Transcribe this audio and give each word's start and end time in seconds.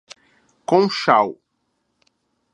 Conchal 0.67 1.27